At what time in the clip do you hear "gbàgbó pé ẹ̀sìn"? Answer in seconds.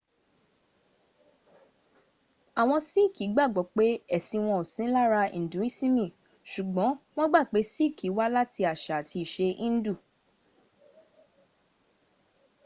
3.33-4.43